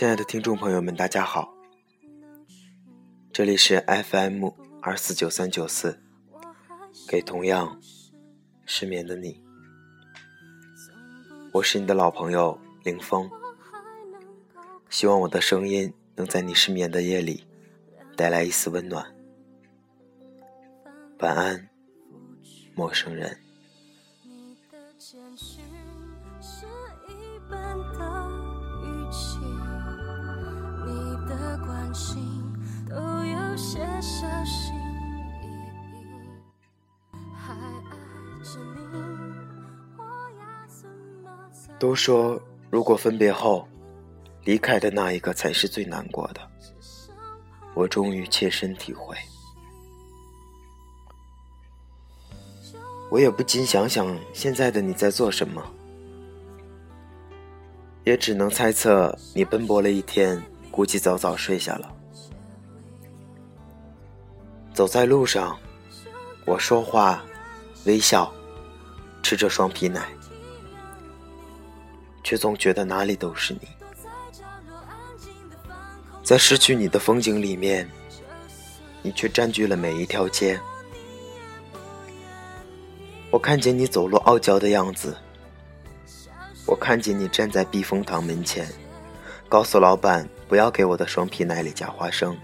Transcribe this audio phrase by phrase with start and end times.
[0.00, 1.52] 亲爱的听众朋友们，大家好，
[3.30, 4.48] 这里是 FM
[4.80, 6.00] 二四九三九四，
[7.06, 7.78] 给同样
[8.64, 9.44] 失眠的你，
[11.52, 13.30] 我是你的老朋友林峰，
[14.88, 17.46] 希望我的声音能在你失眠的夜里
[18.16, 19.14] 带来一丝温暖。
[21.18, 21.68] 晚安，
[22.74, 23.38] 陌生人。
[41.78, 42.40] 都说，
[42.70, 43.66] 如果分别后，
[44.44, 46.40] 离开的那一个才是最难过的。
[47.74, 49.16] 我终于切身体会。
[53.10, 55.62] 我也不禁想想，现在的你在做什么？
[58.04, 60.40] 也只能猜测，你奔波了一天，
[60.70, 61.94] 估计早早睡下了。
[64.72, 65.58] 走在路上，
[66.46, 67.22] 我说话，
[67.84, 68.32] 微笑，
[69.22, 70.08] 吃着双皮奶，
[72.22, 73.68] 却总觉得哪里都是你。
[76.22, 77.88] 在失去你的风景里面，
[79.02, 80.58] 你却占据了每一条街。
[83.30, 85.16] 我看见你走路傲娇的样子，
[86.66, 88.66] 我看见你站在避风塘门前，
[89.50, 92.38] 告诉老板不要给我的双皮奶里加花生。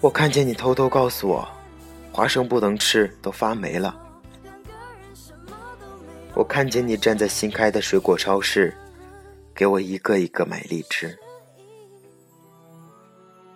[0.00, 1.48] 我看见你偷偷告诉我，
[2.12, 3.94] 花生不能吃，都发霉了。
[6.32, 8.72] 我看见你站在新开的水果超市，
[9.52, 11.18] 给我一个一个买荔枝。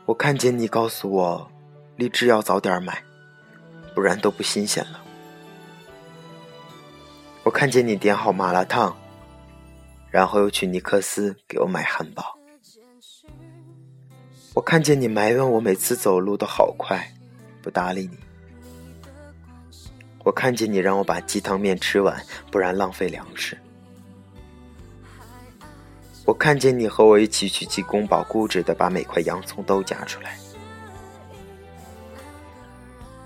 [0.07, 1.49] 我看见你告诉我，
[1.95, 3.01] 荔枝要早点买，
[3.95, 5.01] 不然都不新鲜了。
[7.45, 8.95] 我看见你点好麻辣烫，
[10.15, 12.39] 然后又去尼克斯给我买汉堡。
[14.55, 17.13] 我看见你埋怨我每次走路都好快，
[17.61, 18.17] 不搭理你。
[20.23, 23.59] 我看见你让我把鸡汤面吃完，不然浪费粮食。
[26.25, 30.39] 我看见你和我一起去鸡公堡，固执的把每块洋葱都夹出来。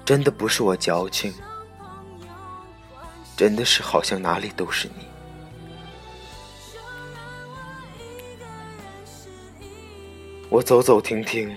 [0.06, 1.34] 真的不是我矫情，
[3.36, 5.06] 真的是好像哪里都是你。
[10.50, 11.54] 我走走停停，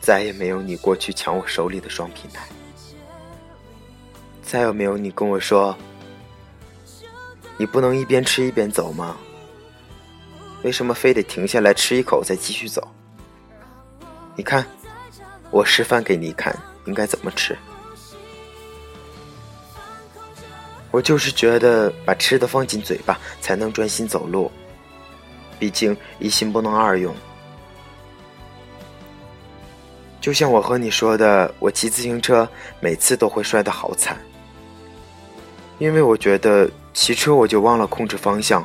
[0.00, 2.40] 再也没有你过去抢我手里的双皮奶，
[4.42, 5.76] 再也没有你跟我说
[7.56, 9.16] ：“你不能一边吃一边走吗？
[10.64, 12.86] 为什么非得停下来吃一口再继续走？”
[14.34, 14.66] 你看，
[15.50, 16.56] 我示范给你看，
[16.86, 17.56] 应该怎么吃。
[20.90, 24.50] 我就是觉得把吃的放进嘴巴才能专心走路，
[25.60, 27.14] 毕竟一心不能二用。
[30.22, 34.16] 就像我和你说的，我骑自行车每次都会摔得好惨，
[35.80, 38.64] 因为我觉得骑车我就忘了控制方向。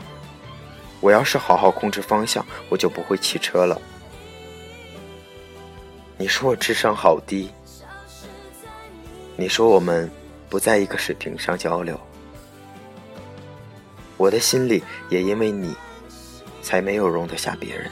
[1.02, 3.82] 我要是好好控制方向，我就不会骑车了。
[6.16, 7.50] 你说我智商好低，
[9.36, 10.10] 你说我们
[10.50, 12.00] 不在一个水平上交流，
[14.16, 15.76] 我的心里也因为你，
[16.62, 17.90] 才没有容得下别人。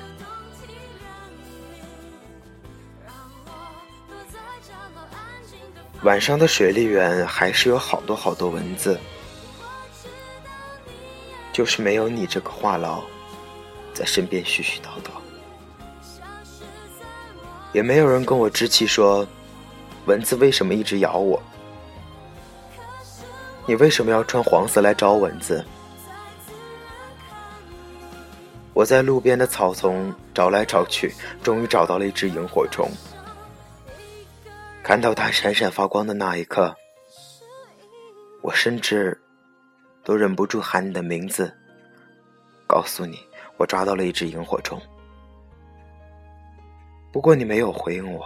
[6.06, 9.00] 晚上的水利园还是有好多好多蚊子，
[11.52, 13.02] 就是没有你这个话痨
[13.92, 15.10] 在身边絮絮叨叨，
[17.74, 19.28] 也没有人跟我置气说
[20.06, 21.42] 蚊子为什么一直咬我，
[23.66, 25.66] 你为什么要穿黄色来招蚊子？
[28.76, 32.92] 我在路边的草丛找来找去，终于找到了一只萤火虫。
[34.86, 36.76] 看到它闪闪发光的那一刻，
[38.44, 39.20] 我甚至
[40.04, 41.52] 都忍不住喊你的名字，
[42.68, 43.18] 告诉你
[43.58, 44.80] 我抓到了一只萤火虫。
[47.12, 48.24] 不过你没有回应我。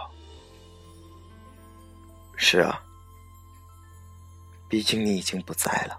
[2.36, 2.82] 是啊，
[4.68, 5.98] 毕竟你已经不在了。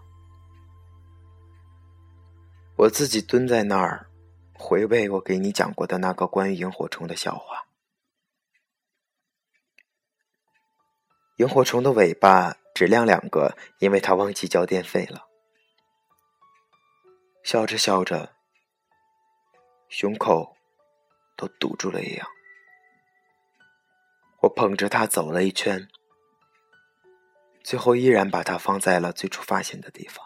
[2.75, 4.05] 我自己蹲在那儿，
[4.53, 7.65] 回味我给你讲过的那个关于萤火虫的笑话。
[11.41, 15.27] 萤火虫的尾巴只亮两个，因为它忘记交电费了。
[17.41, 18.35] 笑着笑着，
[19.89, 20.55] 胸口
[21.35, 22.27] 都堵住了一样。
[24.41, 25.87] 我捧着它走了一圈，
[27.63, 30.23] 最后依然把它放在了最初发现的地方。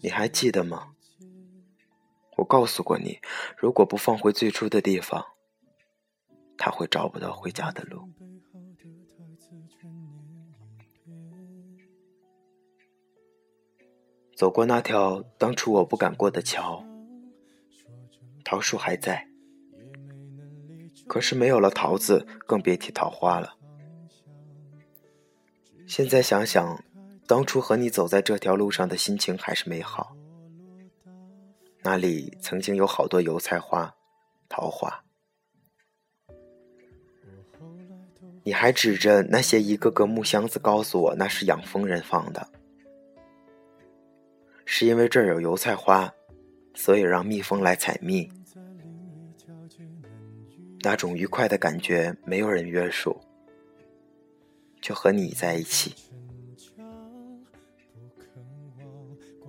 [0.00, 0.94] 你还记得吗？
[2.36, 3.20] 我告诉过你，
[3.56, 5.26] 如果不放回最初的地方，
[6.66, 8.10] 他会找不到回家的路。
[14.34, 16.84] 走过那条当初我不敢过的桥，
[18.44, 19.28] 桃树还在，
[21.06, 23.56] 可是没有了桃子，更别提桃花了。
[25.86, 26.82] 现在想想，
[27.28, 30.16] 当初和你走在这条路上的心情还是美好。
[31.84, 33.94] 那里曾经有好多油菜花、
[34.48, 35.04] 桃花，
[38.46, 42.48] 你还指着那些一个个木箱子告诉我那是养蜂人放的，
[44.64, 46.14] 是因为这儿有油菜花，
[46.72, 48.30] 所以让蜜蜂来采蜜。
[50.82, 53.20] 那种愉快的感觉没有人约束，
[54.80, 55.92] 就和你在一起。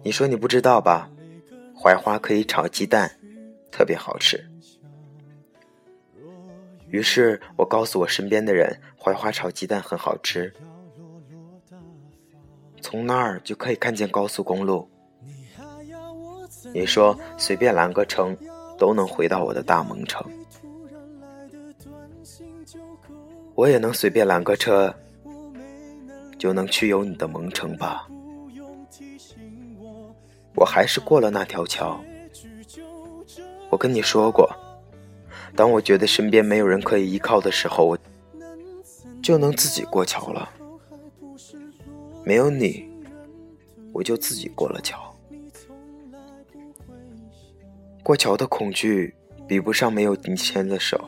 [0.01, 1.07] 你说你不知道吧？
[1.75, 3.11] 槐花可以炒鸡蛋，
[3.71, 4.43] 特别好吃。
[6.89, 10.53] 于是我告诉我身边的人，槐花炒鸡蛋很好吃。
[12.81, 14.89] 从那儿就可以看见高速公路。
[16.73, 18.35] 你说随便拦个车
[18.77, 20.25] 都能回到我的大蒙城，
[23.55, 24.93] 我也能随便拦个车
[26.37, 28.07] 就能去有你的蒙城吧。
[30.55, 31.99] 我还是过了那条桥。
[33.69, 34.49] 我跟你说过，
[35.57, 37.97] 当我觉得身边没有人可以依靠的时候，我
[39.23, 40.47] 就能自己过桥了。
[42.23, 42.87] 没有你，
[43.91, 45.11] 我就自己过了桥。
[48.03, 49.15] 过桥的恐惧
[49.47, 51.03] 比不上没有你牵的手。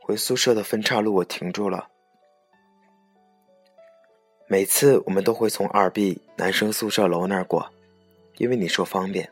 [0.00, 1.86] 回宿舍的分岔路，我停住了。
[4.48, 7.70] 每次我们都会从二 B 男生宿舍楼那儿过，
[8.40, 9.30] 因为你说方便。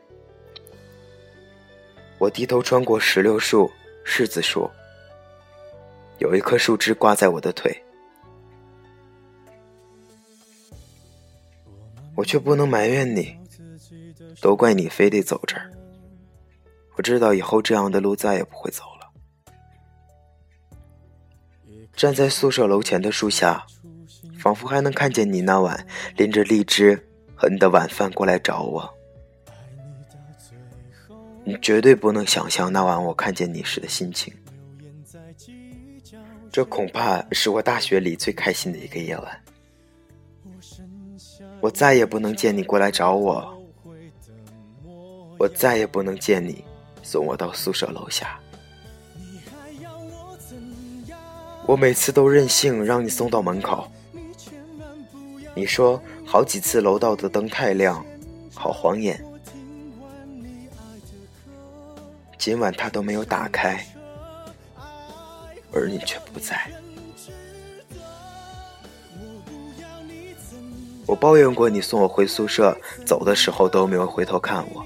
[2.19, 3.69] 我低头穿过石榴树、
[4.05, 4.69] 柿子树，
[6.19, 7.75] 有一棵树枝挂在我的腿，
[12.15, 13.35] 我却不能埋怨你，
[14.39, 15.71] 都怪你非得走这儿。
[16.95, 19.09] 我知道以后这样的路再也不会走了。
[21.95, 23.65] 站在宿舍楼前的树下。
[24.37, 25.85] 仿佛还能看见你那晚
[26.15, 26.95] 拎着荔枝
[27.35, 28.89] 和你的晚饭过来找我，
[31.49, 34.31] 你绝对不能想象那晚我看见你时的心情。
[36.51, 39.41] 这恐怕是我大学里最开心的一个夜晚。
[41.59, 43.51] 我再也不能见你过来找我，
[45.39, 46.63] 我再也不能见你
[47.01, 48.39] 送我到宿舍楼下。
[51.65, 53.89] 我每次都任性让你送到门口。
[55.55, 58.05] 你说好几次楼道的灯太亮，
[58.53, 59.19] 好晃眼。
[62.39, 63.85] 今晚他都没有打开，
[65.73, 66.71] 而你却不在。
[71.05, 74.85] 我抱怨过你送我回宿舍，走的时候都没有回头看我。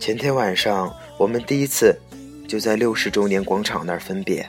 [0.00, 1.94] 前天晚上我们第一次
[2.48, 4.48] 就在六十周年广场那儿分别，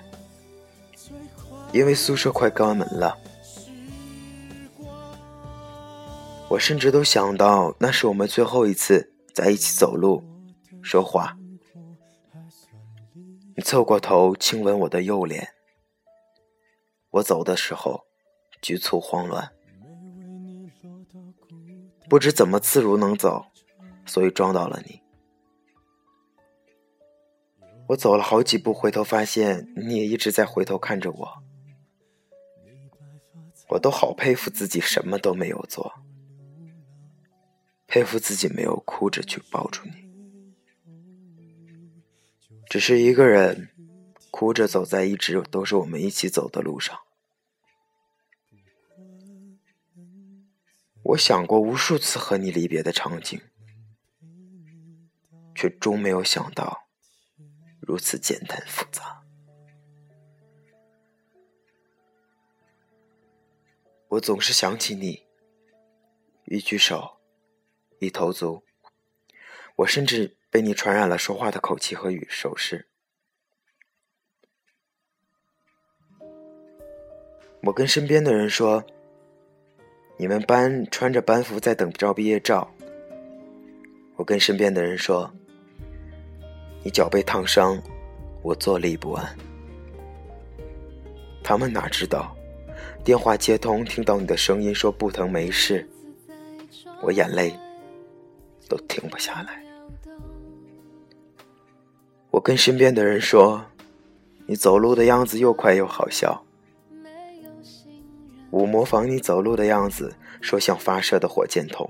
[1.74, 3.18] 因为宿舍快关门了。
[6.48, 10.24] 我甚至都想到，那是我们最后一次在一起走路、
[10.86, 11.36] 说话。
[13.56, 15.50] 你侧过头亲吻我的右脸，
[17.10, 18.06] 我走的时候
[18.62, 19.52] 局促慌乱，
[22.08, 23.48] 不知怎么自如能走，
[24.06, 25.02] 所以撞到了你。
[27.88, 31.44] 我走了好几步，回头发现你也一直在回头看着我，
[33.70, 35.92] 我都好佩服自己，什么都没有做。
[37.88, 40.05] 佩服自己没有哭着去抱住你，
[42.76, 43.70] 只是一个人
[44.32, 47.00] 哭着走在一直都是我们一起走的路上。
[51.04, 53.40] 我想过无数次和你离别的场景，
[55.56, 56.90] 却终没有想到
[57.80, 59.24] 如此简单复杂。
[64.10, 65.24] 我总是想起你，
[66.48, 67.22] 一举手。
[68.00, 68.66] 一投足，
[69.78, 72.88] 我甚至被你传染了说话的口气和语手势。
[77.62, 78.82] 我跟身边的人说
[80.16, 82.74] ：“你们班穿着班服在等照毕业照。”
[84.16, 85.30] 我跟身边的人说
[86.86, 87.78] ：“你脚被烫伤，
[88.42, 89.38] 我坐立不安。”
[91.44, 92.34] 他们哪知道，
[93.04, 95.86] 电话接通，听到你的声音，说不疼没事，
[97.02, 97.54] 我眼泪
[98.70, 99.65] 都停不下来。
[102.36, 103.64] 我跟身边的人说，
[104.46, 106.44] 你走路的样子又快又好笑。
[108.50, 111.90] 我模仿你走路的样子，说像发射的火箭筒。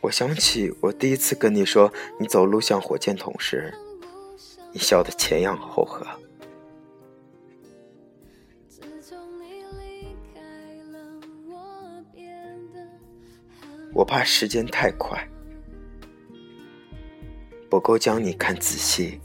[0.00, 3.72] 我想起我第一次跟你说你走路像火箭筒时，
[4.72, 6.04] 你笑得前仰后合。
[13.94, 15.28] 我怕时间太快，
[17.68, 19.20] 不够将你看仔细；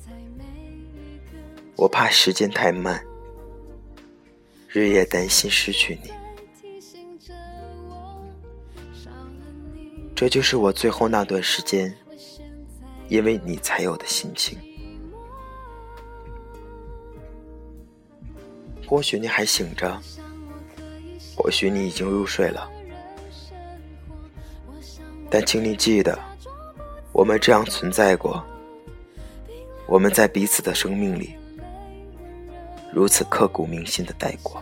[1.76, 3.02] 我怕时间太慢，
[4.68, 6.12] 日夜担心失去你。
[10.16, 11.96] 这就是我最后那段时间，
[13.08, 14.58] 因为你才有的心情。
[18.86, 20.00] 或许你还醒着，
[21.36, 22.70] 或许你已经入睡了，
[25.32, 26.18] 但请你记得，
[27.14, 28.44] 我们这样存在过，
[29.86, 31.36] 我们在彼此的生命里，
[32.92, 34.62] 如此刻骨铭心的待过。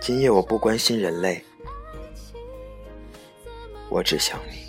[0.00, 1.44] 今夜我不关心人类，
[3.90, 4.59] 我只想你。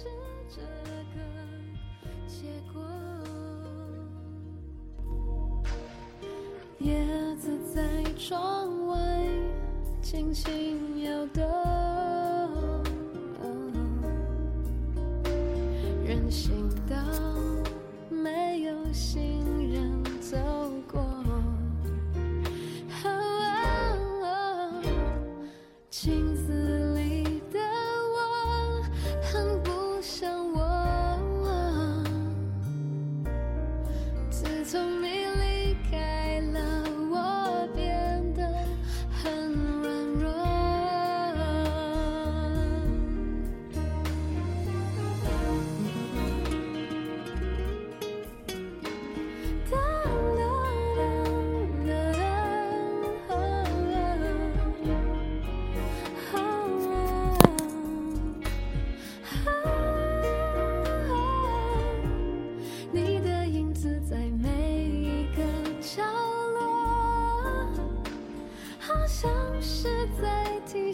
[10.21, 11.41] 轻轻摇动，
[16.05, 16.60] 人行